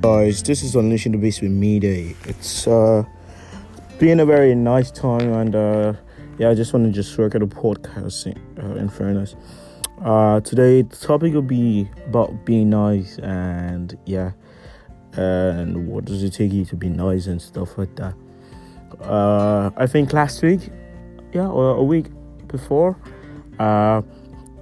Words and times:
Guys, 0.00 0.42
this 0.42 0.62
is 0.62 0.76
Unleashing 0.76 1.12
the 1.12 1.18
Beast 1.18 1.42
with 1.42 1.50
me 1.50 1.78
day. 1.78 2.16
It's 2.24 2.66
uh 2.66 3.04
been 3.98 4.20
a 4.20 4.24
very 4.24 4.54
nice 4.54 4.90
time 4.90 5.30
and 5.34 5.54
uh 5.54 5.92
yeah, 6.38 6.48
I 6.48 6.54
just 6.54 6.72
want 6.72 6.86
to 6.86 6.90
just 6.90 7.18
work 7.18 7.34
at 7.34 7.42
a 7.42 7.46
podcast 7.46 8.26
uh, 8.58 8.76
in 8.76 8.88
fairness. 8.88 9.36
Uh 10.02 10.40
today 10.40 10.80
the 10.80 10.96
topic 10.96 11.34
will 11.34 11.42
be 11.42 11.86
about 12.06 12.46
being 12.46 12.70
nice 12.70 13.18
and 13.18 13.98
yeah 14.06 14.32
and 15.12 15.86
what 15.86 16.06
does 16.06 16.22
it 16.22 16.32
take 16.32 16.50
you 16.50 16.64
to 16.64 16.76
be 16.76 16.88
nice 16.88 17.26
and 17.26 17.42
stuff 17.42 17.76
like 17.76 17.94
that. 17.96 18.14
Uh 19.02 19.68
I 19.76 19.86
think 19.86 20.14
last 20.14 20.40
week, 20.42 20.70
yeah, 21.34 21.46
or 21.46 21.76
a 21.76 21.84
week 21.84 22.06
before, 22.48 22.96
uh 23.58 24.00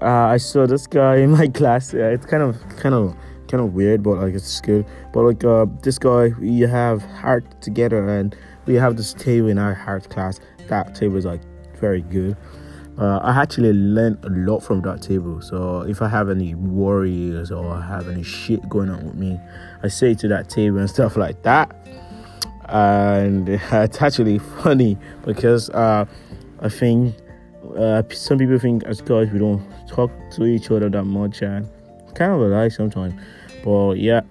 uh, 0.00 0.06
I 0.06 0.36
saw 0.36 0.66
this 0.66 0.86
guy 0.86 1.16
in 1.16 1.30
my 1.30 1.48
class. 1.58 1.94
Uh, 1.94 1.98
it's 1.98 2.26
kind 2.26 2.42
of 2.42 2.56
kind 2.76 2.94
of 2.94 3.16
kind 3.48 3.62
of 3.62 3.74
weird, 3.74 4.02
but 4.02 4.18
like 4.18 4.34
it's 4.34 4.60
good. 4.60 4.86
But 5.12 5.22
like 5.22 5.44
uh, 5.44 5.66
this 5.82 5.98
guy, 5.98 6.28
we 6.40 6.60
have 6.60 7.02
heart 7.02 7.60
together, 7.60 8.08
and 8.08 8.36
we 8.66 8.74
have 8.74 8.96
this 8.96 9.14
table 9.14 9.48
in 9.48 9.58
our 9.58 9.74
heart 9.74 10.08
class. 10.10 10.40
That 10.68 10.94
table 10.94 11.16
is 11.16 11.24
like 11.24 11.40
very 11.76 12.02
good. 12.02 12.36
Uh, 12.98 13.18
I 13.22 13.40
actually 13.40 13.72
learned 13.72 14.24
a 14.24 14.28
lot 14.28 14.60
from 14.60 14.80
that 14.82 15.02
table. 15.02 15.40
So 15.40 15.82
if 15.82 16.02
I 16.02 16.08
have 16.08 16.28
any 16.28 16.56
worries 16.56 17.52
or 17.52 17.64
I 17.64 17.80
have 17.86 18.08
any 18.08 18.24
shit 18.24 18.68
going 18.68 18.90
on 18.90 19.06
with 19.06 19.14
me, 19.14 19.38
I 19.84 19.88
say 19.88 20.14
to 20.14 20.28
that 20.28 20.48
table 20.48 20.78
and 20.78 20.90
stuff 20.90 21.16
like 21.16 21.40
that. 21.42 21.74
And 22.68 23.48
it's 23.72 24.02
actually 24.02 24.38
funny 24.38 24.98
because 25.24 25.70
uh, 25.70 26.06
I 26.60 26.68
think 26.68 27.14
uh, 27.76 28.02
some 28.10 28.38
people 28.38 28.58
think 28.58 28.82
as 28.84 29.00
guys 29.00 29.30
we 29.30 29.38
don't 29.38 29.64
talk 29.88 30.10
to 30.32 30.44
each 30.44 30.70
other 30.70 30.88
that 30.90 31.04
much, 31.04 31.42
and 31.42 31.68
kind 32.14 32.32
of 32.32 32.40
a 32.40 32.46
lie 32.46 32.68
sometimes. 32.68 33.14
But 33.64 33.94
yeah, 33.94 34.22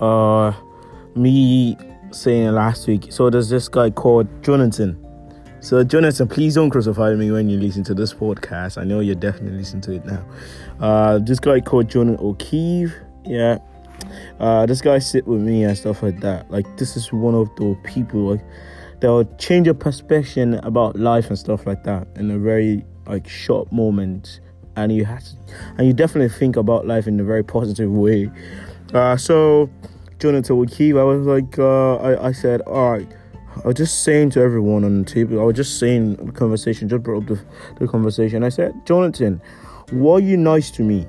uh, 0.00 0.52
me 1.14 1.76
saying 2.10 2.52
last 2.52 2.86
week. 2.86 3.06
So 3.10 3.30
there's 3.30 3.48
this 3.48 3.68
guy 3.68 3.90
called 3.90 4.28
Jonathan. 4.42 4.98
So 5.60 5.84
Jonathan, 5.84 6.26
please 6.26 6.56
don't 6.56 6.70
crucify 6.70 7.14
me 7.14 7.30
when 7.30 7.48
you 7.48 7.58
listen 7.58 7.84
to 7.84 7.94
this 7.94 8.12
podcast. 8.12 8.80
I 8.80 8.84
know 8.84 9.00
you're 9.00 9.14
definitely 9.14 9.58
listening 9.58 9.82
to 9.82 9.92
it 9.92 10.04
now. 10.04 10.24
Uh, 10.80 11.18
this 11.18 11.38
guy 11.38 11.60
called 11.60 11.88
Jonathan 11.88 12.24
O'Keefe. 12.24 12.94
Yeah. 13.24 13.58
Uh, 14.40 14.66
this 14.66 14.80
guy 14.80 14.98
sit 14.98 15.26
with 15.26 15.40
me 15.40 15.62
and 15.62 15.78
stuff 15.78 16.02
like 16.02 16.20
that. 16.20 16.50
Like 16.50 16.66
this 16.76 16.96
is 16.96 17.12
one 17.12 17.34
of 17.34 17.48
the 17.56 17.76
people 17.84 18.32
like 18.32 18.44
they'll 19.00 19.24
change 19.36 19.66
your 19.66 19.74
perception 19.74 20.54
about 20.54 20.96
life 20.96 21.28
and 21.28 21.38
stuff 21.38 21.66
like 21.66 21.84
that 21.84 22.08
in 22.16 22.30
a 22.30 22.38
very 22.38 22.84
like 23.06 23.28
short 23.28 23.70
moment 23.72 24.40
and 24.76 24.92
you 24.92 25.04
have 25.04 25.22
to 25.22 25.36
and 25.78 25.86
you 25.86 25.92
definitely 25.92 26.28
think 26.28 26.56
about 26.56 26.86
life 26.86 27.06
in 27.06 27.18
a 27.20 27.24
very 27.24 27.44
positive 27.44 27.90
way 27.90 28.30
uh, 28.94 29.16
so 29.16 29.68
jonathan 30.18 30.56
O'Keefe, 30.56 30.96
i 30.96 31.02
was 31.02 31.26
like 31.26 31.58
uh, 31.58 31.96
I, 31.96 32.28
I 32.28 32.32
said 32.32 32.62
all 32.62 32.92
right 32.92 33.08
I 33.62 33.66
was 33.68 33.76
just 33.76 34.02
saying 34.02 34.30
to 34.30 34.40
everyone 34.40 34.82
on 34.82 35.02
the 35.02 35.04
table, 35.04 35.38
I 35.40 35.44
was 35.44 35.56
just 35.56 35.78
saying 35.78 36.16
the 36.16 36.32
conversation, 36.32 36.88
just 36.88 37.02
brought 37.02 37.22
up 37.22 37.28
the, 37.28 37.40
the 37.78 37.86
conversation. 37.86 38.42
I 38.42 38.48
said, 38.48 38.74
Jonathan, 38.86 39.42
why 39.90 40.14
are 40.14 40.20
you 40.20 40.36
nice 40.36 40.70
to 40.72 40.82
me? 40.82 41.06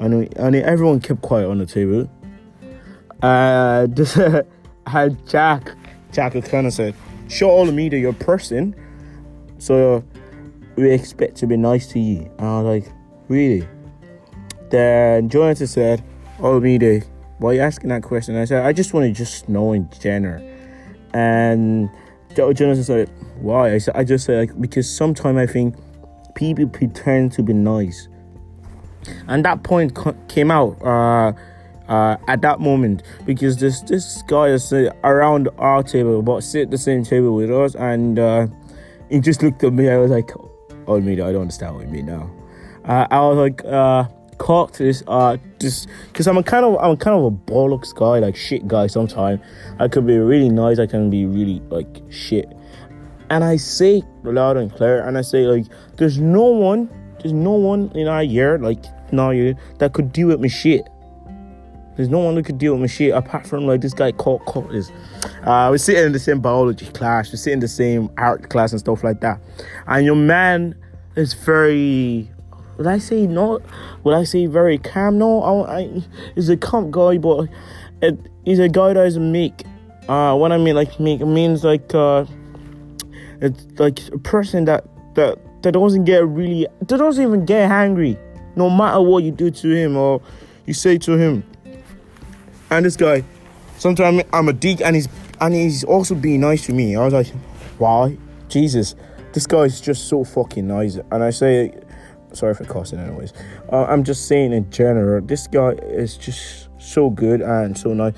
And, 0.00 0.34
and 0.38 0.56
everyone 0.56 1.00
kept 1.00 1.22
quiet 1.22 1.48
on 1.48 1.58
the 1.58 1.66
table. 1.66 2.10
Uh, 3.22 3.86
this, 3.90 4.14
had 4.86 5.26
Jack, 5.26 5.72
Jack 6.12 6.32
kind 6.44 6.66
of 6.66 6.72
said, 6.72 6.94
show 7.28 7.50
all 7.50 7.66
the 7.66 7.72
media 7.72 8.00
your 8.00 8.14
person. 8.14 8.74
So 9.58 10.02
we 10.76 10.90
expect 10.90 11.36
to 11.36 11.46
be 11.46 11.56
nice 11.56 11.86
to 11.88 11.98
you. 11.98 12.30
And 12.38 12.46
I 12.46 12.60
was 12.60 12.84
like, 12.84 12.94
really? 13.28 13.66
Then 14.70 15.28
Jonathan 15.28 15.66
said, 15.66 16.04
oh 16.40 16.60
media, 16.60 17.02
why 17.38 17.50
are 17.50 17.54
you 17.54 17.60
asking 17.60 17.88
that 17.90 18.02
question? 18.02 18.36
I 18.36 18.44
said, 18.44 18.64
I 18.64 18.72
just 18.72 18.92
want 18.94 19.06
to 19.06 19.12
just 19.12 19.48
know 19.48 19.72
in 19.72 19.88
general. 20.00 20.42
And 21.14 21.90
Jonathan 22.34 22.84
said, 22.84 23.08
why? 23.40 23.74
I 23.74 23.78
said, 23.78 23.96
I 23.96 24.04
just 24.04 24.26
said, 24.26 24.48
like, 24.48 24.60
because 24.60 24.88
sometimes 24.88 25.38
I 25.38 25.46
think 25.46 25.76
people 26.34 26.68
pretend 26.68 27.32
to 27.32 27.42
be 27.42 27.52
nice. 27.52 28.08
And 29.28 29.44
that 29.44 29.62
point 29.62 29.96
came 30.28 30.50
out. 30.50 30.82
Uh, 30.82 31.32
uh, 31.88 32.16
at 32.26 32.40
that 32.40 32.58
moment 32.58 33.02
because 33.24 33.58
this 33.58 33.80
this 33.82 34.20
guy 34.22 34.48
is 34.48 34.72
uh, 34.72 34.90
around 35.04 35.48
our 35.58 35.84
table, 35.84 36.20
but 36.22 36.40
sit 36.42 36.62
at 36.62 36.70
the 36.72 36.78
same 36.78 37.04
table 37.04 37.32
with 37.32 37.48
us, 37.50 37.76
and 37.76 38.18
uh, 38.18 38.46
he 39.08 39.20
just 39.20 39.42
looked 39.42 39.62
at 39.62 39.72
me. 39.72 39.88
I 39.88 39.96
was 39.96 40.10
like, 40.10 40.32
"Oh, 40.86 41.00
me, 41.00 41.14
I 41.14 41.32
don't 41.32 41.42
understand 41.42 41.74
what 41.74 41.86
you 41.86 41.92
mean 41.92 42.06
now." 42.06 42.30
Uh, 42.84 43.06
I 43.10 43.20
was 43.20 43.36
like, 43.36 43.64
uh, 43.64 44.04
"Caught 44.38 44.74
this, 44.74 45.02
uh, 45.06 45.36
just 45.58 45.88
because 46.08 46.26
I'm 46.26 46.36
a 46.36 46.42
kind 46.42 46.64
of 46.64 46.76
I'm 46.80 46.92
a 46.92 46.96
kind 46.96 47.16
of 47.16 47.24
a 47.24 47.30
bollocks 47.30 47.94
guy, 47.94 48.18
like 48.18 48.36
shit 48.36 48.66
guy. 48.68 48.86
Sometimes 48.86 49.40
I 49.78 49.88
could 49.88 50.06
be 50.06 50.18
really 50.18 50.48
nice, 50.48 50.78
I 50.78 50.86
can 50.86 51.10
be 51.10 51.26
really 51.26 51.60
like 51.70 52.02
shit." 52.10 52.52
And 53.28 53.42
I 53.42 53.56
say 53.56 54.02
loud 54.22 54.56
and 54.56 54.72
clear, 54.72 55.02
and 55.02 55.18
I 55.18 55.22
say 55.22 55.46
like, 55.46 55.66
"There's 55.96 56.18
no 56.18 56.44
one, 56.44 56.88
there's 57.20 57.32
no 57.32 57.52
one 57.52 57.90
in 57.94 58.06
our 58.06 58.22
year, 58.22 58.58
like 58.58 58.84
now 59.12 59.30
you 59.30 59.56
that 59.78 59.92
could 59.92 60.12
deal 60.12 60.28
with 60.28 60.40
me 60.40 60.48
shit." 60.48 60.88
There's 61.96 62.10
no 62.10 62.18
one 62.18 62.36
who 62.36 62.42
could 62.42 62.58
deal 62.58 62.72
with 62.74 62.82
my 62.82 62.86
shit 62.86 63.14
apart 63.14 63.46
from 63.46 63.66
like 63.66 63.80
this 63.80 63.94
guy 63.94 64.12
called 64.12 64.44
Curtis. 64.46 64.92
Uh, 65.46 65.68
we're 65.70 65.78
sitting 65.78 66.04
in 66.04 66.12
the 66.12 66.18
same 66.18 66.40
biology 66.40 66.86
class, 66.86 67.30
we're 67.30 67.36
sitting 67.36 67.54
in 67.54 67.60
the 67.60 67.68
same 67.68 68.10
art 68.18 68.50
class 68.50 68.72
and 68.72 68.80
stuff 68.80 69.04
like 69.04 69.20
that. 69.20 69.40
And 69.86 70.04
your 70.04 70.16
man 70.16 70.74
is 71.14 71.34
very, 71.34 72.28
would 72.76 72.86
I 72.86 72.98
say 72.98 73.26
not? 73.26 73.62
Would 74.02 74.14
I 74.14 74.24
say 74.24 74.46
very 74.46 74.78
calm? 74.78 75.18
No, 75.18 75.42
I, 75.42 75.78
I 75.78 76.02
he's 76.34 76.48
a 76.48 76.56
calm 76.56 76.90
guy, 76.90 77.18
but 77.18 77.48
it, 78.02 78.18
he's 78.44 78.58
a 78.58 78.68
guy 78.68 78.92
that 78.92 79.06
is 79.06 79.18
meek. 79.18 79.62
Uh, 80.08 80.36
what 80.36 80.52
I 80.52 80.58
mean 80.58 80.74
like 80.74 81.00
meek 81.00 81.20
means 81.20 81.64
like 81.64 81.94
uh, 81.94 82.26
it's 83.40 83.66
like 83.78 84.00
a 84.08 84.18
person 84.18 84.64
that 84.64 84.84
that 85.14 85.38
that 85.62 85.72
doesn't 85.72 86.04
get 86.04 86.26
really 86.26 86.66
that 86.80 86.96
doesn't 86.98 87.22
even 87.22 87.44
get 87.44 87.70
angry, 87.70 88.18
no 88.56 88.68
matter 88.68 89.00
what 89.00 89.22
you 89.22 89.30
do 89.30 89.50
to 89.50 89.70
him 89.70 89.96
or 89.96 90.20
you 90.66 90.74
say 90.74 90.98
to 90.98 91.12
him 91.12 91.44
and 92.70 92.84
this 92.84 92.96
guy, 92.96 93.22
sometimes 93.78 94.22
I'm 94.32 94.48
a 94.48 94.52
dick, 94.52 94.80
and 94.80 94.96
he's 94.96 95.08
and 95.40 95.54
he's 95.54 95.84
also 95.84 96.14
being 96.14 96.40
nice 96.40 96.66
to 96.66 96.72
me. 96.72 96.96
I 96.96 97.04
was 97.04 97.14
like, 97.14 97.28
why? 97.78 98.16
Jesus, 98.48 98.94
this 99.32 99.46
guy 99.46 99.62
is 99.62 99.80
just 99.80 100.08
so 100.08 100.24
fucking 100.24 100.66
nice. 100.66 100.98
And 101.10 101.22
I 101.22 101.30
say, 101.30 101.72
sorry 102.32 102.54
for 102.54 102.64
cussing, 102.64 102.98
anyways. 102.98 103.32
Uh, 103.70 103.84
I'm 103.84 104.04
just 104.04 104.28
saying 104.28 104.52
in 104.52 104.70
general, 104.70 105.20
this 105.20 105.46
guy 105.46 105.70
is 105.70 106.16
just 106.16 106.68
so 106.78 107.10
good 107.10 107.40
and 107.40 107.76
so 107.76 107.92
nice. 107.92 108.14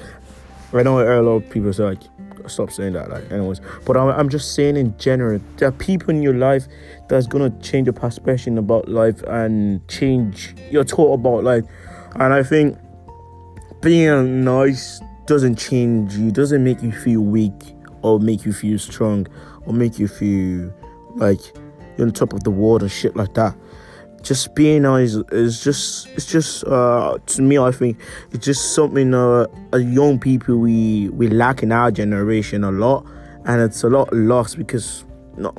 I 0.73 0.83
know 0.83 1.01
a 1.01 1.23
lot 1.23 1.43
of 1.43 1.51
people 1.51 1.73
say 1.73 1.85
like, 1.85 2.03
stop 2.47 2.71
saying 2.71 2.93
that, 2.95 3.11
like, 3.11 3.31
anyways. 3.31 3.61
But 3.85 3.97
I'm, 3.97 4.09
I'm 4.09 4.29
just 4.29 4.55
saying 4.55 4.77
in 4.77 4.97
general, 4.99 5.41
there 5.57 5.69
are 5.69 5.73
people 5.73 6.11
in 6.11 6.23
your 6.23 6.35
life 6.35 6.67
that's 7.09 7.27
gonna 7.27 7.51
change 7.61 7.87
your 7.87 7.95
perception 7.95 8.59
about 8.59 8.89
life 8.89 9.23
and 9.23 9.87
change 9.89 10.55
your 10.71 10.85
thought 10.85 11.15
about 11.15 11.45
life. 11.45 11.65
And 12.17 12.33
I 12.33 12.43
think 12.43 12.79
being 13.81 14.45
nice 14.45 15.01
doesn't 15.29 15.57
change 15.57 16.17
you, 16.17 16.33
doesn't 16.33 16.65
make 16.65 16.83
you 16.83 16.91
feel 16.91 17.21
weak 17.21 17.53
or 18.03 18.19
make 18.19 18.47
you 18.47 18.53
feel 18.53 18.79
strong 18.79 19.27
or 19.67 19.75
make 19.75 19.99
you 19.99 20.09
feel 20.09 20.73
like 21.17 21.39
you're 21.97 22.07
on 22.07 22.13
top 22.13 22.33
of 22.33 22.45
the 22.45 22.51
world 22.51 22.81
and 22.83 22.91
shit 22.91 23.15
like 23.15 23.35
that. 23.35 23.55
Just 24.23 24.55
being 24.55 24.83
nice 24.83 25.15
is 25.31 25.63
just 25.63 26.09
it's 26.09 26.27
just 26.27 26.65
uh, 26.65 27.19
to 27.27 27.43
me 27.43 27.59
I 27.59 27.71
think 27.71 28.01
it's 28.33 28.45
just 28.45 28.75
something 28.75 29.15
uh, 29.15 29.47
as 29.73 29.85
young 29.85 30.19
people 30.19 30.59
we 30.59 31.11
we 31.11 31.29
lack 31.29 31.63
in 31.63 31.73
our 31.73 31.91
generation 31.91 32.65
a 32.65 32.73
lot 32.73 33.07
and 33.45 33.61
it's 33.63 33.85
a 33.85 33.89
lot 33.89 34.13
lost 34.13 34.57
because 34.57 35.05
no 35.37 35.55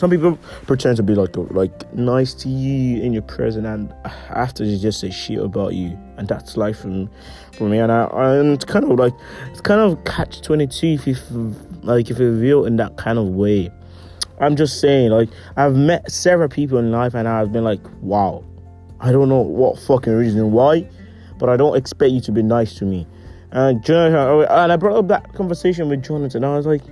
some 0.00 0.08
people 0.08 0.38
pretend 0.62 0.96
to 0.96 1.02
be 1.02 1.14
like 1.14 1.36
like 1.36 1.92
nice 1.92 2.32
to 2.32 2.48
you 2.48 3.02
in 3.02 3.12
your 3.12 3.20
present, 3.20 3.66
and 3.66 3.92
after 4.30 4.64
they 4.64 4.78
just 4.78 4.98
say 4.98 5.10
shit 5.10 5.38
about 5.38 5.74
you, 5.74 5.98
and 6.16 6.26
that's 6.26 6.56
life 6.56 6.78
for, 6.78 7.06
for 7.52 7.64
me. 7.68 7.78
And 7.80 7.92
I 7.92 8.08
and 8.36 8.50
it's 8.50 8.64
kind 8.64 8.90
of 8.90 8.98
like 8.98 9.12
it's 9.50 9.60
kind 9.60 9.78
of 9.78 10.02
catch 10.04 10.40
twenty 10.40 10.66
two 10.66 10.96
if 10.98 11.06
you 11.06 11.16
like 11.82 12.10
if 12.10 12.18
you 12.18 12.40
feel 12.40 12.64
in 12.64 12.76
that 12.76 12.96
kind 12.96 13.18
of 13.18 13.26
way. 13.26 13.70
I'm 14.38 14.56
just 14.56 14.80
saying, 14.80 15.10
like 15.10 15.28
I've 15.58 15.76
met 15.76 16.10
several 16.10 16.48
people 16.48 16.78
in 16.78 16.90
life, 16.90 17.12
and 17.12 17.28
I've 17.28 17.52
been 17.52 17.64
like, 17.64 17.82
wow, 18.00 18.42
I 19.00 19.12
don't 19.12 19.28
know 19.28 19.42
what 19.42 19.78
fucking 19.80 20.14
reason 20.14 20.50
why, 20.50 20.88
but 21.38 21.50
I 21.50 21.58
don't 21.58 21.76
expect 21.76 22.12
you 22.12 22.22
to 22.22 22.32
be 22.32 22.42
nice 22.42 22.72
to 22.76 22.86
me. 22.86 23.06
And 23.52 23.82
Jonathan, 23.84 24.46
and 24.48 24.72
I 24.72 24.76
brought 24.76 24.96
up 24.96 25.08
that 25.08 25.32
conversation 25.34 25.88
with 25.88 26.04
Jonathan. 26.04 26.44
I 26.44 26.56
was 26.56 26.66
like, 26.66 26.82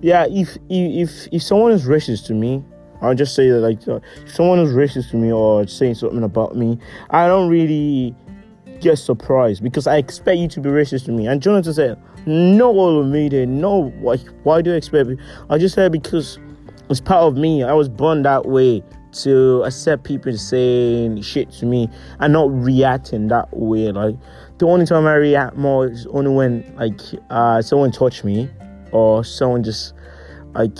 yeah, 0.00 0.26
if 0.28 0.56
if 0.68 1.28
if 1.32 1.42
someone 1.42 1.72
is 1.72 1.86
racist 1.86 2.26
to 2.26 2.34
me, 2.34 2.64
I'll 3.00 3.14
just 3.14 3.34
say 3.34 3.48
that 3.48 3.60
like 3.60 3.86
uh, 3.86 4.00
if 4.24 4.34
someone 4.34 4.58
is 4.58 4.72
racist 4.72 5.10
to 5.10 5.16
me 5.16 5.32
or 5.32 5.66
saying 5.66 5.94
something 5.94 6.22
about 6.22 6.56
me, 6.56 6.78
I 7.10 7.28
don't 7.28 7.48
really 7.48 8.14
get 8.80 8.96
surprised 8.98 9.62
because 9.62 9.86
I 9.86 9.96
expect 9.96 10.38
you 10.38 10.48
to 10.48 10.60
be 10.60 10.68
racist 10.68 11.04
to 11.06 11.12
me. 11.12 11.28
And 11.28 11.40
Jonathan 11.40 11.72
said, 11.72 12.02
"No, 12.26 12.70
all 12.70 13.00
of 13.00 13.06
me, 13.06 13.28
no. 13.46 13.90
Why? 14.00 14.16
Why 14.42 14.62
do 14.62 14.70
you 14.70 14.76
expect 14.76 15.08
me?" 15.08 15.16
I 15.48 15.58
just 15.58 15.76
said 15.76 15.92
because 15.92 16.38
it's 16.90 17.00
part 17.00 17.22
of 17.22 17.36
me. 17.36 17.62
I 17.62 17.72
was 17.72 17.88
born 17.88 18.22
that 18.22 18.46
way 18.46 18.82
to 19.14 19.62
accept 19.62 20.04
people 20.04 20.36
saying 20.36 21.22
shit 21.22 21.50
to 21.52 21.66
me 21.66 21.88
and 22.20 22.32
not 22.32 22.50
reacting 22.50 23.28
that 23.28 23.48
way. 23.56 23.90
Like 23.92 24.16
the 24.58 24.66
only 24.66 24.86
time 24.86 25.06
I 25.06 25.14
react 25.14 25.56
more 25.56 25.88
is 25.88 26.06
only 26.08 26.30
when 26.30 26.74
like 26.76 27.00
uh 27.30 27.62
someone 27.62 27.92
touch 27.92 28.24
me 28.24 28.48
or 28.92 29.24
someone 29.24 29.62
just 29.62 29.94
like 30.54 30.76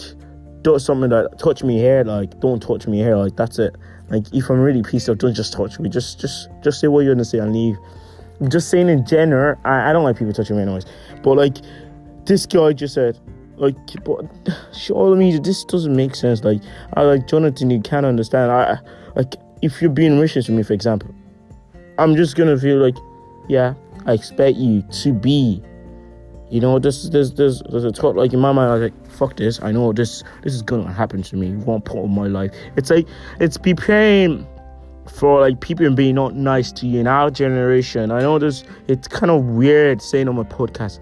does 0.63 0.85
something 0.85 1.11
that 1.11 1.39
touch 1.39 1.63
me 1.63 1.79
here, 1.79 2.05
like 2.05 2.41
don't 2.41 2.61
touch 2.61 2.87
me 2.87 2.99
here, 2.99 3.17
like 3.17 3.37
that's 3.37 3.59
it. 3.59 3.77
Like 4.09 4.25
if 4.33 4.51
I'm 4.51 4.61
really 4.61 4.83
pissed 4.83 5.09
off, 5.09 5.19
don't 5.19 5.35
just 5.35 5.53
touch 5.53 5.79
me. 5.79 5.89
Just 5.89 6.21
just 6.21 6.49
just 6.63 6.81
say 6.81 6.89
what 6.89 7.05
you're 7.05 7.15
gonna 7.15 7.25
say 7.25 7.39
and 7.39 7.53
leave. 7.53 7.77
Just 8.49 8.69
saying 8.69 8.89
in 8.89 9.07
general, 9.07 9.57
I, 9.65 9.91
I 9.91 9.93
don't 9.93 10.05
like 10.05 10.19
people 10.19 10.33
touching 10.33 10.57
me 10.57 10.63
anyways. 10.63 10.87
But 11.23 11.37
like 11.37 11.57
this 12.25 12.47
guy 12.47 12.73
just 12.73 12.95
said, 12.95 13.19
like, 13.57 13.77
but 14.05 14.25
surely 14.73 15.19
me 15.19 15.39
this 15.39 15.65
doesn't 15.65 15.95
make 15.95 16.15
sense. 16.15 16.45
Like, 16.45 16.61
I 16.95 17.03
like 17.03 17.27
Jonathan, 17.27 17.71
you 17.71 17.81
can't 17.81 18.07
understand. 18.07 18.51
I 18.51 18.79
like 19.15 19.35
if 19.63 19.81
you're 19.81 19.91
being 19.91 20.13
racist 20.13 20.47
to 20.47 20.53
me, 20.53 20.63
for 20.63 20.73
example, 20.73 21.15
I'm 21.99 22.17
just 22.17 22.37
gonna 22.37 22.59
feel 22.59 22.79
like, 22.79 22.97
yeah, 23.49 23.75
I 24.07 24.15
expect 24.15 24.57
you 24.57 24.83
to 24.83 25.13
be. 25.13 25.63
You 26.51 26.61
know, 26.61 26.79
this 26.79 27.09
there's 27.09 27.33
there's 27.33 27.63
there's 27.71 27.85
a 27.85 27.93
thought 27.93 28.17
like 28.17 28.33
in 28.33 28.41
my 28.41 28.53
mind, 28.53 28.71
I 28.71 28.75
was 28.75 28.83
like, 28.83 29.07
fuck 29.11 29.37
this. 29.37 29.61
I 29.63 29.73
know 29.73 29.93
this 29.93 30.23
this 30.43 30.55
is 30.55 30.63
gonna 30.63 30.93
happen 30.93 31.23
to 31.23 31.37
me. 31.37 31.53
One 31.53 31.81
part 31.81 32.05
of 32.05 32.11
my 32.11 32.27
life. 32.27 32.53
It's 32.77 32.91
like 32.91 33.09
it's 33.41 33.57
preparing 33.57 34.47
for 35.07 35.41
like 35.41 35.61
people 35.61 35.91
being 35.95 36.15
not 36.15 36.35
nice 36.35 36.73
to 36.73 36.87
you 36.87 37.01
in 37.01 37.07
our 37.07 37.31
generation. 37.31 38.11
I 38.11 38.21
know 38.21 38.39
this 38.39 38.65
it's 38.89 39.09
kind 39.09 39.31
of 39.31 39.45
weird 39.45 40.03
saying 40.03 40.29
on 40.29 40.37
my 40.37 40.45
podcast 40.45 41.01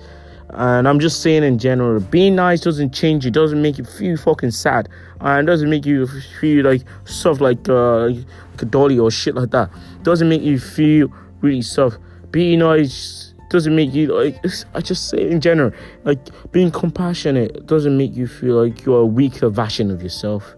and 0.53 0.87
I'm 0.87 1.01
just 1.01 1.23
saying 1.23 1.45
in 1.45 1.59
general, 1.59 2.01
being 2.01 2.35
nice 2.37 2.61
doesn't 2.61 2.93
change 2.93 3.25
you, 3.25 3.31
doesn't 3.31 3.61
make 3.63 3.79
you 3.79 3.85
feel 3.85 4.17
fucking 4.17 4.51
sad, 4.51 4.89
and 5.21 5.47
doesn't 5.47 5.71
make 5.71 5.87
you 5.87 6.07
feel 6.41 6.65
like 6.65 6.83
soft 7.05 7.41
like, 7.41 7.69
uh, 7.69 8.09
like 8.09 8.27
a 8.61 8.65
dolly 8.67 8.99
or 8.99 9.11
shit 9.11 9.35
like 9.35 9.51
that. 9.51 9.71
Doesn't 10.03 10.29
make 10.29 10.43
you 10.43 10.59
feel 10.59 11.09
really 11.41 11.63
soft. 11.63 11.99
Being 12.31 12.61
nice 12.61 13.35
doesn't 13.49 13.75
make 13.75 13.95
you 13.95 14.09
like. 14.09 14.37
I 14.75 14.81
just 14.81 15.09
say 15.09 15.31
in 15.31 15.41
general, 15.41 15.73
like 16.05 16.19
being 16.51 16.71
compassionate 16.71 17.67
doesn't 17.67 17.97
make 17.97 18.15
you 18.15 18.27
feel 18.27 18.63
like 18.63 18.85
you're 18.85 19.01
a 19.01 19.07
weaker 19.07 19.49
version 19.49 19.91
of 19.91 20.03
yourself. 20.03 20.55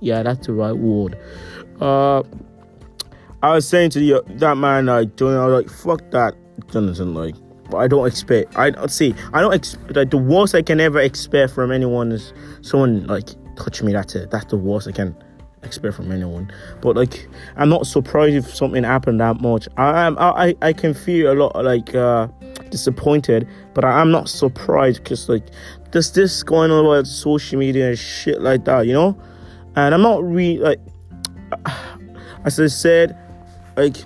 Yeah, 0.00 0.22
that's 0.22 0.46
the 0.46 0.54
right 0.54 0.72
word. 0.72 1.18
Uh, 1.80 2.22
I 3.42 3.54
was 3.54 3.68
saying 3.68 3.90
to 3.90 3.98
the, 4.00 4.22
that 4.36 4.56
man, 4.56 4.86
like, 4.86 5.16
doing, 5.16 5.36
I 5.36 5.46
was 5.46 5.62
like, 5.62 5.74
fuck 5.74 6.10
that, 6.10 6.34
Jonathan, 6.70 7.14
like 7.14 7.34
I 7.74 7.88
don't 7.88 8.06
expect. 8.06 8.56
I 8.56 8.70
don't 8.70 8.90
see. 8.90 9.14
I 9.32 9.40
don't 9.40 9.54
expect. 9.54 9.96
Like, 9.96 10.10
the 10.10 10.18
worst 10.18 10.54
I 10.54 10.62
can 10.62 10.80
ever 10.80 11.00
expect 11.00 11.52
from 11.52 11.72
anyone 11.72 12.12
is 12.12 12.32
someone 12.62 13.06
like 13.06 13.28
touch 13.56 13.82
me. 13.82 13.92
That's 13.92 14.14
it. 14.14 14.30
That's 14.30 14.46
the 14.46 14.56
worst 14.56 14.88
I 14.88 14.92
can 14.92 15.16
expect 15.62 15.94
from 15.94 16.10
anyone. 16.12 16.50
But 16.80 16.96
like, 16.96 17.28
I'm 17.56 17.68
not 17.68 17.86
surprised 17.86 18.34
if 18.34 18.54
something 18.54 18.84
happened 18.84 19.20
that 19.20 19.40
much. 19.40 19.68
I 19.76 20.06
am. 20.06 20.16
I 20.18 20.54
I 20.62 20.72
can 20.72 20.94
feel 20.94 21.32
a 21.32 21.34
lot 21.34 21.54
like 21.64 21.94
uh, 21.94 22.28
disappointed, 22.70 23.48
but 23.74 23.84
I, 23.84 24.00
am 24.00 24.10
not 24.10 24.28
surprised 24.28 25.02
because 25.02 25.28
like 25.28 25.44
there's 25.92 26.12
this 26.12 26.42
going 26.42 26.70
on 26.70 26.84
about 26.84 27.06
social 27.06 27.58
media 27.58 27.90
and 27.90 27.98
shit 27.98 28.40
like 28.40 28.64
that, 28.64 28.86
you 28.86 28.92
know. 28.92 29.20
And 29.76 29.94
I'm 29.94 30.02
not 30.02 30.22
really 30.24 30.58
like, 30.58 30.80
as 32.44 32.58
I 32.58 32.66
said, 32.66 33.16
like 33.76 33.96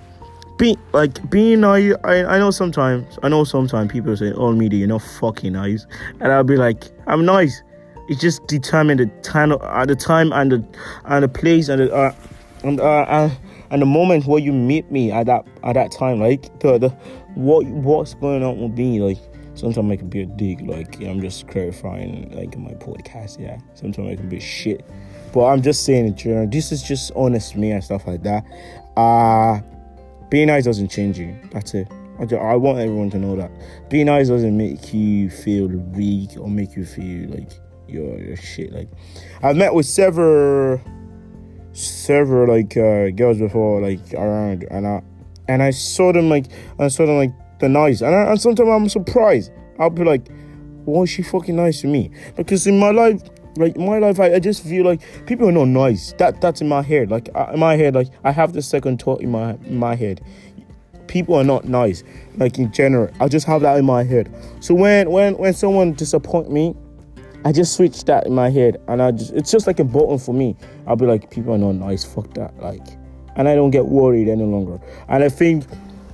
be 0.57 0.77
like 0.93 1.29
being 1.29 1.61
nice. 1.61 1.93
I, 2.03 2.23
I 2.25 2.39
know 2.39 2.51
sometimes 2.51 3.17
I 3.23 3.29
know 3.29 3.43
sometimes 3.43 3.91
people 3.91 4.15
say, 4.15 4.31
"Oh, 4.33 4.51
media, 4.51 4.79
you're 4.79 4.87
not 4.87 5.01
fucking 5.01 5.53
nice," 5.53 5.85
and 6.19 6.31
I'll 6.31 6.43
be 6.43 6.57
like, 6.57 6.85
"I'm 7.07 7.25
nice." 7.25 7.61
It's 8.07 8.21
just 8.21 8.45
determined 8.47 8.99
the 8.99 9.07
time 9.21 9.51
at 9.51 9.61
uh, 9.61 9.85
the 9.85 9.95
time 9.95 10.31
and 10.31 10.51
the 10.51 10.65
and 11.05 11.23
the 11.23 11.27
place 11.27 11.69
and 11.69 11.81
the 11.81 11.93
uh, 11.93 12.13
and 12.63 12.79
uh, 12.79 13.29
and 13.71 13.81
the 13.81 13.85
moment 13.85 14.25
where 14.25 14.39
you 14.39 14.53
meet 14.53 14.89
me 14.91 15.11
at 15.11 15.25
that 15.25 15.45
at 15.63 15.73
that 15.73 15.91
time. 15.91 16.19
Like 16.19 16.59
the 16.59 16.77
the 16.77 16.89
what 17.35 17.65
what's 17.65 18.13
going 18.13 18.43
on 18.43 18.59
with 18.59 18.77
me. 18.77 19.01
Like 19.01 19.17
sometimes 19.55 19.91
I 19.91 19.95
can 19.97 20.09
be 20.09 20.21
a 20.21 20.25
dick. 20.25 20.59
Like 20.61 21.01
I'm 21.01 21.21
just 21.21 21.47
clarifying 21.47 22.31
like 22.35 22.53
in 22.53 22.63
my 22.63 22.73
podcast. 22.73 23.39
Yeah, 23.39 23.59
sometimes 23.73 24.09
I 24.09 24.15
can 24.15 24.29
be 24.29 24.39
shit. 24.39 24.85
But 25.33 25.47
I'm 25.47 25.61
just 25.61 25.83
saying 25.83 26.15
This 26.49 26.71
is 26.71 26.81
just 26.81 27.11
honest 27.15 27.57
me 27.57 27.71
and 27.71 27.83
stuff 27.83 28.07
like 28.07 28.23
that. 28.23 28.45
Uh 28.95 29.59
being 30.35 30.47
nice 30.47 30.65
doesn't 30.65 30.89
change 30.89 31.17
you. 31.17 31.33
That's 31.53 31.73
it. 31.75 31.87
I, 32.19 32.25
just, 32.25 32.41
I 32.41 32.57
want 32.57 32.77
everyone 32.79 33.09
to 33.11 33.17
know 33.17 33.37
that. 33.37 33.49
Being 33.89 34.07
nice 34.07 34.27
doesn't 34.27 34.57
make 34.57 34.93
you 34.93 35.29
feel 35.29 35.67
weak 35.67 36.31
or 36.37 36.49
make 36.49 36.75
you 36.75 36.83
feel 36.83 37.29
like 37.29 37.53
you're, 37.87 38.19
you're 38.19 38.35
shit. 38.35 38.73
Like 38.73 38.89
I've 39.41 39.55
met 39.55 39.73
with 39.73 39.85
several 39.85 40.81
several 41.71 42.53
like 42.53 42.75
uh, 42.75 43.11
girls 43.11 43.37
before, 43.37 43.79
like 43.79 44.13
around, 44.13 44.65
and 44.71 44.85
I 44.85 45.01
and 45.47 45.63
I 45.63 45.69
saw 45.69 46.11
them 46.11 46.27
like 46.27 46.47
I 46.79 46.89
saw 46.89 47.05
them 47.05 47.15
like 47.15 47.31
the 47.61 47.69
nice, 47.69 48.01
and, 48.01 48.13
I, 48.13 48.31
and 48.31 48.41
sometimes 48.41 48.67
I'm 48.67 48.89
surprised. 48.89 49.53
I'll 49.79 49.89
be 49.89 50.03
like, 50.03 50.27
why 50.83 51.03
is 51.03 51.11
she 51.11 51.23
fucking 51.23 51.55
nice 51.55 51.79
to 51.79 51.87
me? 51.87 52.11
Because 52.35 52.67
in 52.67 52.77
my 52.77 52.91
life, 52.91 53.21
like 53.57 53.77
my 53.77 53.99
life, 53.99 54.19
I, 54.19 54.35
I 54.35 54.39
just 54.39 54.63
feel 54.63 54.85
like 54.85 55.01
people 55.25 55.47
are 55.47 55.51
not 55.51 55.67
nice. 55.67 56.13
That 56.13 56.41
that's 56.41 56.61
in 56.61 56.67
my 56.67 56.81
head. 56.81 57.09
Like 57.09 57.29
in 57.53 57.59
my 57.59 57.75
head, 57.75 57.95
like 57.95 58.09
I 58.23 58.31
have 58.31 58.53
the 58.53 58.61
second 58.61 59.01
thought 59.01 59.21
in 59.21 59.31
my 59.31 59.51
in 59.65 59.77
my 59.77 59.95
head. 59.95 60.21
People 61.07 61.35
are 61.35 61.43
not 61.43 61.65
nice. 61.65 62.03
Like 62.37 62.57
in 62.57 62.71
general, 62.71 63.09
I 63.19 63.27
just 63.27 63.45
have 63.45 63.61
that 63.61 63.77
in 63.77 63.85
my 63.85 64.03
head. 64.03 64.33
So 64.59 64.73
when 64.73 65.09
when 65.09 65.37
when 65.37 65.53
someone 65.53 65.93
disappoint 65.93 66.51
me, 66.51 66.75
I 67.45 67.51
just 67.51 67.75
switch 67.75 68.03
that 68.05 68.25
in 68.25 68.33
my 68.33 68.49
head, 68.49 68.81
and 68.87 69.01
I 69.01 69.11
just 69.11 69.33
it's 69.33 69.51
just 69.51 69.67
like 69.67 69.79
a 69.79 69.83
button 69.83 70.17
for 70.17 70.33
me. 70.33 70.55
I'll 70.87 70.95
be 70.95 71.05
like, 71.05 71.29
people 71.29 71.53
are 71.53 71.57
not 71.57 71.75
nice. 71.75 72.03
Fuck 72.03 72.33
that. 72.33 72.57
Like, 72.59 72.85
and 73.35 73.47
I 73.47 73.55
don't 73.55 73.71
get 73.71 73.85
worried 73.85 74.27
any 74.27 74.43
longer. 74.43 74.79
And 75.07 75.23
I 75.23 75.29
think 75.29 75.65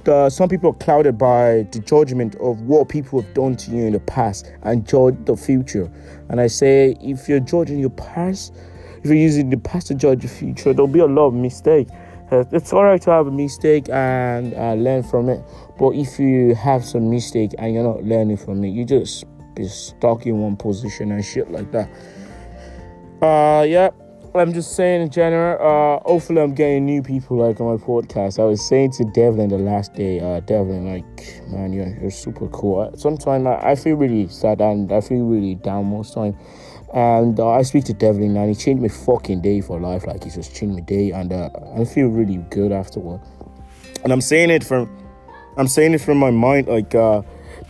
some 0.05 0.49
people 0.49 0.71
are 0.71 0.75
clouded 0.75 1.17
by 1.17 1.67
the 1.71 1.79
judgment 1.85 2.35
of 2.35 2.61
what 2.61 2.89
people 2.89 3.21
have 3.21 3.33
done 3.33 3.55
to 3.55 3.71
you 3.71 3.85
in 3.85 3.93
the 3.93 3.99
past 3.99 4.51
and 4.63 4.87
judge 4.87 5.15
the 5.25 5.35
future. 5.35 5.91
And 6.29 6.39
I 6.39 6.47
say, 6.47 6.95
if 7.01 7.27
you're 7.27 7.39
judging 7.39 7.79
your 7.79 7.89
past, 7.91 8.53
if 8.99 9.05
you're 9.05 9.15
using 9.15 9.49
the 9.49 9.57
past 9.57 9.87
to 9.87 9.95
judge 9.95 10.21
the 10.21 10.27
future, 10.27 10.73
there'll 10.73 10.87
be 10.87 10.99
a 10.99 11.05
lot 11.05 11.27
of 11.27 11.33
mistake. 11.33 11.87
Uh, 12.31 12.45
it's 12.51 12.71
all 12.71 12.83
right 12.83 13.01
to 13.01 13.11
have 13.11 13.27
a 13.27 13.31
mistake 13.31 13.89
and 13.89 14.53
uh, 14.53 14.73
learn 14.73 15.03
from 15.03 15.27
it, 15.27 15.43
but 15.77 15.89
if 15.95 16.17
you 16.17 16.55
have 16.55 16.85
some 16.85 17.09
mistake 17.09 17.51
and 17.57 17.73
you're 17.73 17.83
not 17.83 18.03
learning 18.03 18.37
from 18.37 18.63
it, 18.63 18.69
you 18.69 18.85
just 18.85 19.25
be 19.53 19.67
stuck 19.67 20.25
in 20.25 20.39
one 20.39 20.55
position 20.55 21.11
and 21.11 21.25
shit 21.25 21.51
like 21.51 21.69
that. 21.71 21.89
Uh, 23.21 23.63
yeah. 23.63 23.89
I'm 24.33 24.53
just 24.53 24.77
saying 24.77 25.01
in 25.01 25.09
general, 25.09 25.57
uh, 25.59 25.99
hopefully 26.07 26.41
I'm 26.41 26.55
getting 26.55 26.85
new 26.85 27.03
people 27.03 27.35
like 27.35 27.59
on 27.59 27.67
my 27.75 27.83
podcast. 27.83 28.39
I 28.39 28.45
was 28.45 28.65
saying 28.65 28.91
to 28.93 29.03
Devlin 29.03 29.49
the 29.49 29.57
last 29.57 29.93
day, 29.93 30.21
uh, 30.21 30.39
Devlin, 30.39 30.85
like, 30.85 31.43
man, 31.49 31.73
you're, 31.73 31.93
you're 31.99 32.11
super 32.11 32.47
cool. 32.47 32.89
Sometimes 32.95 33.45
I, 33.45 33.71
I 33.71 33.75
feel 33.75 33.95
really 33.95 34.29
sad 34.29 34.61
and 34.61 34.89
I 34.89 35.01
feel 35.01 35.25
really 35.25 35.55
down 35.55 35.87
most 35.87 36.13
time. 36.13 36.37
And 36.93 37.37
uh, 37.41 37.49
I 37.49 37.63
speak 37.63 37.83
to 37.85 37.93
Devlin 37.93 38.37
and 38.37 38.47
he 38.47 38.55
changed 38.55 38.81
my 38.81 38.87
fucking 38.87 39.41
day 39.41 39.59
for 39.59 39.81
life. 39.81 40.07
Like, 40.07 40.23
he 40.23 40.29
just 40.29 40.55
changed 40.55 40.75
my 40.75 40.81
day 40.81 41.11
and 41.11 41.33
uh, 41.33 41.49
I 41.77 41.83
feel 41.83 42.07
really 42.07 42.37
good 42.51 42.71
afterward. 42.71 43.19
And 44.05 44.13
I'm 44.13 44.21
saying 44.21 44.49
it 44.49 44.63
from, 44.63 44.89
I'm 45.57 45.67
saying 45.67 45.93
it 45.93 45.99
from 45.99 46.17
my 46.17 46.31
mind, 46.31 46.67
like, 46.67 46.95
uh, 46.95 47.21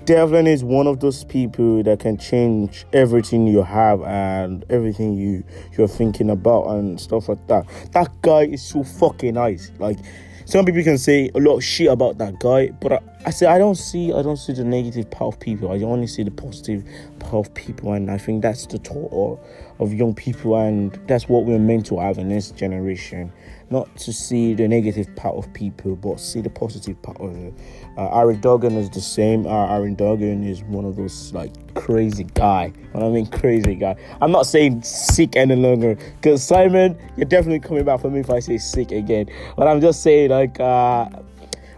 Devlin 0.06 0.48
is 0.48 0.64
one 0.64 0.88
of 0.88 1.00
those 1.00 1.24
people 1.24 1.84
that 1.84 2.00
can 2.00 2.18
change 2.18 2.86
everything 2.92 3.46
you 3.46 3.62
have 3.62 4.02
and 4.02 4.66
everything 4.70 5.16
you 5.16 5.44
you're 5.78 5.88
thinking 5.88 6.30
about 6.30 6.68
and 6.70 7.00
stuff 7.00 7.30
like 7.30 7.46
that. 7.48 7.68
That 7.92 8.10
guy 8.22 8.46
is 8.46 8.64
so 8.64 8.84
fucking 8.84 9.36
nice. 9.36 9.72
Like 9.78 10.00
some 10.46 10.66
people 10.66 10.84
can 10.84 10.98
say 10.98 11.30
a 11.36 11.40
lot 11.40 11.58
of 11.58 11.64
shit 11.64 11.88
about 11.88 12.18
that 12.18 12.40
guy, 12.40 12.70
but 12.70 12.94
I, 12.94 13.00
I 13.28 13.30
say 13.30 13.46
I 13.46 13.60
don't 13.60 13.76
see 13.76 14.12
I 14.12 14.24
don't 14.24 14.38
see 14.38 14.54
the 14.54 14.64
negative 14.64 15.10
part 15.12 15.36
of 15.36 15.40
people. 15.40 15.72
I 15.72 15.80
only 15.84 16.08
see 16.08 16.24
the 16.24 16.32
positive 16.32 16.84
part 17.20 17.48
of 17.48 17.54
people, 17.54 17.94
and 17.94 18.10
I 18.10 18.18
think 18.18 18.42
that's 18.42 18.66
the 18.66 18.80
thought 18.80 19.40
of, 19.82 19.94
young 19.94 20.14
people, 20.14 20.56
and 20.56 20.94
that's 21.08 21.28
what 21.28 21.46
we're 21.46 21.60
meant 21.60 21.86
to 21.88 22.00
have 22.00 22.18
in 22.18 22.30
this 22.30 22.52
generation 22.52 23.32
not 23.72 23.96
to 23.96 24.12
see 24.12 24.54
the 24.54 24.68
negative 24.68 25.08
part 25.16 25.36
of 25.36 25.52
people, 25.54 25.96
but 25.96 26.20
see 26.20 26.42
the 26.42 26.50
positive 26.50 27.02
part 27.02 27.20
of 27.22 27.36
it. 27.36 27.54
Uh, 27.98 28.20
Aaron 28.20 28.40
Duggan 28.42 28.76
is 28.76 28.90
the 28.90 29.00
same. 29.00 29.46
Uh, 29.48 29.74
Aaron 29.74 29.96
Duggan 29.96 30.44
is 30.44 30.62
one 30.64 30.84
of 30.84 30.98
those 30.98 31.34
like 31.34 31.74
crazy 31.74 32.26
guy. 32.26 32.74
When 32.92 33.04
I 33.04 33.10
mean 33.10 33.28
crazy 33.28 33.76
guy, 33.76 33.96
I'm 34.22 34.32
not 34.32 34.46
saying 34.46 34.84
sick 34.84 35.36
any 35.36 35.56
longer. 35.56 35.98
Cause 36.22 36.44
Simon, 36.44 36.98
you're 37.16 37.26
definitely 37.26 37.62
coming 37.62 37.86
back 37.86 38.02
for 38.02 38.10
me 38.10 38.20
if 38.20 38.30
I 38.30 38.40
say 38.40 38.58
sick 38.58 38.92
again. 38.92 39.30
But 39.56 39.68
I'm 39.68 39.82
just 39.82 40.04
saying 40.04 40.30
like. 40.30 40.60
Uh, 40.60 41.10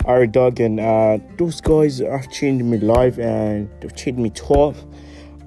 Aaron 0.05 0.31
Duggan, 0.31 0.81
uh, 0.81 1.17
those 1.37 1.61
guys 1.61 1.99
have 1.99 2.29
changed 2.29 2.65
my 2.65 2.75
life 2.75 3.17
and 3.17 3.69
they've 3.79 3.95
changed 3.95 4.19
me 4.19 4.31
tough, 4.31 4.83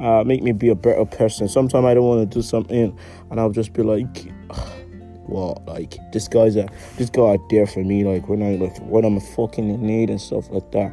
uh, 0.01 0.25
make 0.25 0.43
me 0.43 0.53
be 0.53 0.69
a 0.69 0.75
better 0.75 1.05
person. 1.05 1.49
Sometimes 1.49 1.85
I 1.85 1.95
don't 1.95 2.05
want 2.05 2.31
to 2.31 2.35
do 2.39 2.43
something 2.43 2.97
and 3.31 3.41
I'll 3.41 3.51
just 3.51 3.73
be 3.73 3.83
like, 3.83 4.31
what 5.27 5.67
like 5.67 5.99
this 6.13 6.29
guy's 6.29 6.55
a 6.55 6.69
this 6.99 7.11
guy 7.11 7.23
out 7.23 7.49
there 7.51 7.67
for 7.67 7.83
me 7.83 8.05
like 8.05 8.29
when 8.29 8.43
I 8.43 8.55
like 8.57 8.79
when 8.83 9.05
I'm 9.05 9.19
fucking 9.19 9.69
in 9.69 9.83
need 9.87 10.11
and 10.11 10.21
stuff 10.21 10.51
like 10.51 10.71
that. 10.73 10.93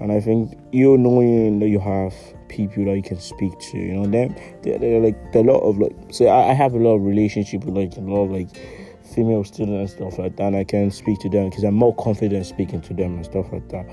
And 0.00 0.12
I 0.12 0.20
think 0.20 0.58
you 0.72 0.98
knowing 0.98 1.60
that 1.60 1.68
you 1.68 1.78
have 1.78 2.14
people 2.48 2.84
that 2.84 2.96
you 2.96 3.02
can 3.02 3.18
speak 3.20 3.58
to, 3.58 3.78
you 3.78 3.94
know, 3.94 4.06
them 4.06 4.34
they're, 4.62 4.78
they're 4.78 5.00
like 5.00 5.16
a 5.34 5.38
lot 5.38 5.60
of 5.60 5.78
like 5.78 5.96
so 6.10 6.26
I, 6.26 6.50
I 6.50 6.52
have 6.52 6.74
a 6.74 6.78
lot 6.78 6.96
of 6.96 7.02
relationship 7.02 7.64
with 7.64 7.76
like 7.76 7.96
a 7.96 8.00
lot 8.00 8.24
of 8.24 8.30
like 8.30 8.50
female 9.14 9.44
students 9.44 9.92
and 9.92 10.10
stuff 10.10 10.18
like 10.18 10.36
that, 10.36 10.44
and 10.44 10.56
I 10.56 10.64
can 10.64 10.90
speak 10.90 11.20
to 11.20 11.28
them 11.28 11.48
because 11.48 11.64
I'm 11.64 11.74
more 11.74 11.94
confident 11.96 12.46
speaking 12.46 12.80
to 12.82 12.94
them 12.94 13.14
and 13.14 13.24
stuff 13.24 13.46
like 13.52 13.68
that. 13.68 13.86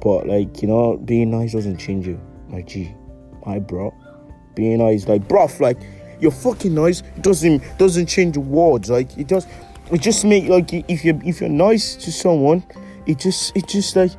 But 0.00 0.26
like 0.26 0.62
you 0.62 0.68
know, 0.68 0.96
being 0.96 1.30
nice 1.30 1.52
doesn't 1.52 1.78
change 1.78 2.06
you, 2.06 2.20
my 2.48 2.62
G, 2.62 2.94
my 3.46 3.58
bro. 3.58 3.94
Being 4.54 4.78
nice, 4.78 5.08
like 5.08 5.26
bruv, 5.26 5.60
like 5.60 5.78
you're 6.20 6.30
fucking 6.30 6.74
nice 6.74 7.00
It 7.16 7.22
doesn't 7.22 7.62
doesn't 7.78 8.06
change 8.06 8.36
words. 8.36 8.90
Like 8.90 9.16
it 9.18 9.28
does, 9.28 9.46
it 9.90 10.00
just 10.00 10.24
make 10.24 10.48
like 10.48 10.72
if 10.72 11.04
you 11.04 11.20
if 11.24 11.40
you're 11.40 11.50
nice 11.50 11.96
to 11.96 12.12
someone, 12.12 12.64
it 13.06 13.18
just 13.18 13.56
it 13.56 13.66
just 13.66 13.96
like 13.96 14.12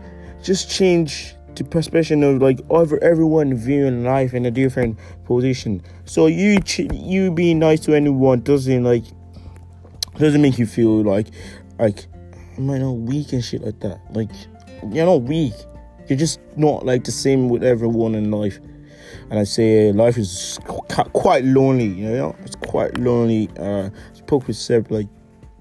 just 0.43 0.69
change 0.69 1.35
the 1.55 1.63
perspective 1.63 2.21
of 2.21 2.41
like 2.41 2.59
over 2.69 3.01
everyone 3.03 3.55
viewing 3.55 4.03
life 4.03 4.33
in 4.33 4.45
a 4.45 4.51
different 4.51 4.97
position. 5.25 5.81
So 6.05 6.27
you 6.27 6.59
you 6.93 7.31
being 7.31 7.59
nice 7.59 7.79
to 7.81 7.95
anyone 7.95 8.41
doesn't 8.41 8.83
like 8.83 9.03
doesn't 10.17 10.41
make 10.41 10.57
you 10.57 10.65
feel 10.65 11.01
like 11.01 11.27
like 11.79 12.07
am 12.57 12.69
I 12.69 12.77
not 12.77 12.91
weak 12.91 13.33
and 13.33 13.43
shit 13.43 13.63
like 13.63 13.79
that. 13.79 14.01
Like 14.13 14.29
you're 14.91 15.05
not 15.05 15.23
weak. 15.23 15.53
You're 16.07 16.19
just 16.19 16.39
not 16.55 16.85
like 16.85 17.03
the 17.03 17.11
same 17.11 17.49
with 17.49 17.63
everyone 17.63 18.15
in 18.15 18.31
life. 18.31 18.59
And 19.29 19.39
I 19.39 19.43
say 19.43 19.91
life 19.91 20.17
is 20.17 20.59
quite 20.65 21.43
lonely. 21.43 21.85
You 21.85 22.09
know, 22.11 22.35
it's 22.43 22.55
quite 22.55 22.97
lonely. 22.97 23.49
Uh, 23.59 23.89
I 23.89 24.17
spoke 24.17 24.47
with 24.47 24.57
several 24.57 24.99
like 24.99 25.07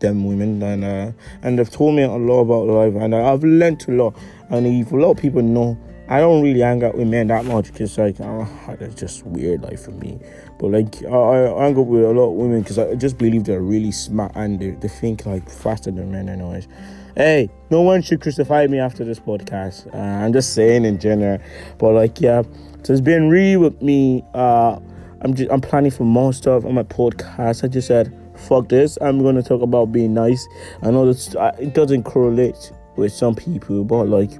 them 0.01 0.25
women 0.27 0.63
and 0.63 0.85
uh, 0.85 1.13
and 1.43 1.59
they've 1.59 1.71
told 1.71 1.95
me 1.95 2.03
a 2.03 2.13
lot 2.13 2.41
about 2.41 2.67
life 2.67 2.95
and 3.03 3.15
I've 3.15 3.45
learned 3.45 3.85
a 3.89 3.93
lot. 3.93 4.17
And 4.51 4.67
if 4.67 4.93
a 4.93 4.97
lot 4.97 5.13
of 5.13 5.19
people 5.19 5.43
know 5.43 5.79
I 6.07 6.21
don't 6.21 6.43
really 6.43 6.61
hang 6.61 6.85
out 6.85 6.97
with 6.97 7.09
men 7.09 7.29
that 7.29 7.47
much 7.47 7.73
because 7.73 7.97
like 7.97 8.17
oh, 8.21 8.77
just 8.95 9.25
weird 9.25 9.63
like 9.63 9.79
for 9.79 9.93
me. 9.93 10.21
But 10.59 10.73
like 10.73 11.03
I, 11.05 11.55
I 11.55 11.65
hang 11.65 11.79
out 11.79 11.87
with 11.87 12.05
a 12.05 12.13
lot 12.13 12.29
of 12.29 12.35
women 12.35 12.61
because 12.61 12.79
I 12.79 12.95
just 12.95 13.17
believe 13.17 13.45
they're 13.45 13.63
really 13.63 13.93
smart 13.93 14.33
and 14.35 14.61
they, 14.61 14.71
they 14.71 14.89
think 14.89 15.25
like 15.25 15.49
faster 15.49 15.91
than 15.91 16.13
men 16.13 16.29
anyways. 16.29 16.69
Hey, 17.17 17.49
no 17.71 17.81
one 17.81 18.03
should 18.03 18.21
crucify 18.21 18.67
me 18.67 18.81
after 18.81 19.05
this 19.05 19.21
podcast. 19.21 19.93
Uh, 19.95 19.99
I'm 19.99 20.33
just 20.33 20.53
saying 20.53 20.85
in 20.85 20.99
general. 20.99 21.39
But 21.79 21.93
like 21.95 22.21
yeah, 22.21 22.43
so 22.85 22.93
it's 22.93 23.01
been 23.01 23.29
real 23.31 23.61
with 23.61 23.81
me. 23.83 24.23
Uh, 24.35 24.79
I'm 25.23 25.35
just 25.35 25.51
I'm 25.51 25.61
planning 25.61 25.91
for 25.91 26.05
more 26.05 26.33
stuff 26.33 26.65
on 26.65 26.75
my 26.75 26.83
podcast. 26.83 27.65
I 27.65 27.69
just 27.69 27.89
said 27.89 28.15
fuck 28.37 28.69
this. 28.69 28.99
I'm 29.01 29.23
gonna 29.23 29.43
talk 29.43 29.63
about 29.63 29.87
being 29.87 30.15
nice. 30.15 30.47
I 30.83 30.91
know 30.91 31.11
that 31.11 31.37
uh, 31.37 31.53
it 31.59 31.75
doesn't 31.75 32.03
correlate 32.05 32.73
with 32.97 33.13
some 33.13 33.35
people, 33.35 33.85
but 33.85 34.05
like 34.05 34.31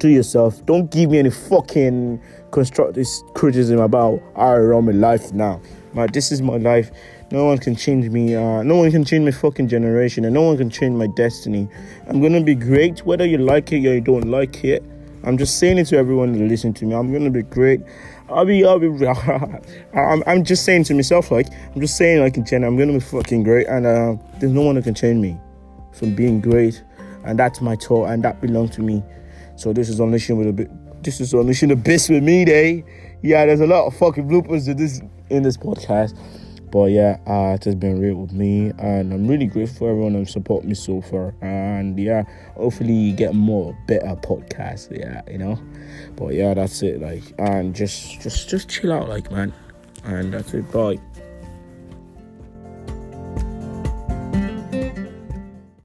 to 0.00 0.08
yourself. 0.08 0.64
Don't 0.66 0.90
give 0.90 1.10
me 1.10 1.18
any 1.18 1.30
fucking 1.30 2.20
constructive 2.50 3.06
criticism 3.34 3.80
about 3.80 4.20
how 4.36 4.42
I 4.42 4.58
run 4.58 4.86
my 4.86 4.92
life 4.92 5.32
now. 5.32 5.60
My, 5.92 6.06
this 6.06 6.32
is 6.32 6.42
my 6.42 6.56
life. 6.56 6.90
No 7.30 7.44
one 7.44 7.58
can 7.58 7.76
change 7.76 8.08
me. 8.08 8.34
Uh, 8.34 8.62
no 8.62 8.76
one 8.76 8.90
can 8.90 9.04
change 9.04 9.24
my 9.24 9.30
fucking 9.30 9.68
generation, 9.68 10.24
and 10.24 10.34
no 10.34 10.42
one 10.42 10.56
can 10.56 10.70
change 10.70 10.96
my 10.96 11.08
destiny. 11.16 11.68
I'm 12.08 12.22
gonna 12.22 12.42
be 12.42 12.54
great, 12.54 13.04
whether 13.04 13.26
you 13.26 13.38
like 13.38 13.72
it 13.72 13.86
or 13.86 13.94
you 13.94 14.00
don't 14.00 14.30
like 14.30 14.64
it. 14.64 14.82
I'm 15.24 15.38
just 15.38 15.58
saying 15.58 15.78
it 15.78 15.86
to 15.86 15.96
everyone 15.96 16.32
that 16.32 16.38
listen 16.38 16.74
to 16.74 16.84
me. 16.84 16.94
I'm 16.94 17.12
gonna 17.12 17.30
be 17.30 17.42
great. 17.42 17.80
I'll 18.28 18.44
be, 18.44 18.64
I'll 18.64 18.78
be. 18.78 18.88
I'm, 19.94 20.22
I'm 20.26 20.44
just 20.44 20.64
saying 20.64 20.84
to 20.84 20.94
myself, 20.94 21.30
like, 21.30 21.46
I'm 21.74 21.80
just 21.80 21.96
saying, 21.96 22.20
like, 22.20 22.36
in 22.36 22.44
general, 22.44 22.72
I'm 22.72 22.78
gonna 22.78 22.92
be 22.92 23.00
fucking 23.00 23.42
great, 23.42 23.66
and 23.66 23.86
uh, 23.86 24.16
there's 24.38 24.52
no 24.52 24.62
one 24.62 24.74
that 24.76 24.84
can 24.84 24.94
change 24.94 25.20
me 25.20 25.38
from 25.92 26.14
being 26.14 26.40
great, 26.40 26.82
and 27.24 27.38
that's 27.38 27.60
my 27.60 27.76
tour, 27.76 28.08
and 28.08 28.22
that 28.24 28.40
belongs 28.40 28.70
to 28.76 28.82
me. 28.82 29.02
So 29.56 29.72
this 29.72 29.88
is 29.88 30.00
Unleashing 30.00 30.36
with 30.36 30.48
a 30.48 30.52
bit. 30.52 31.02
This 31.02 31.20
is 31.20 31.32
Unleashing 31.32 31.68
the 31.68 31.76
Best 31.76 32.10
with 32.10 32.22
me 32.22 32.44
day. 32.44 32.84
Yeah, 33.22 33.46
there's 33.46 33.60
a 33.60 33.66
lot 33.66 33.86
of 33.86 33.96
fucking 33.96 34.28
bloopers 34.28 34.68
in 34.68 34.76
this 34.76 35.00
in 35.30 35.42
this 35.42 35.56
podcast. 35.56 36.18
But 36.74 36.90
yeah, 36.90 37.18
uh, 37.24 37.54
it 37.54 37.62
has 37.66 37.76
been 37.76 38.00
real 38.00 38.16
with 38.16 38.32
me, 38.32 38.72
and 38.80 39.12
I'm 39.12 39.28
really 39.28 39.46
grateful 39.46 39.86
for 39.86 39.90
everyone 39.90 40.14
who 40.14 40.24
support 40.24 40.64
me 40.64 40.74
so 40.74 41.00
far. 41.00 41.32
And 41.40 41.96
yeah, 41.96 42.24
hopefully 42.56 42.92
you 42.92 43.14
get 43.14 43.32
more 43.32 43.78
better 43.86 44.16
podcasts. 44.16 44.90
Yeah, 44.90 45.22
you 45.30 45.38
know. 45.38 45.56
But 46.16 46.34
yeah, 46.34 46.52
that's 46.52 46.82
it. 46.82 47.00
Like, 47.00 47.22
and 47.38 47.76
just 47.76 48.20
just 48.20 48.48
just 48.48 48.68
chill 48.68 48.92
out, 48.92 49.08
like 49.08 49.30
man. 49.30 49.52
And 50.02 50.34
that's 50.34 50.52
it. 50.52 50.68
Bye. 50.72 50.98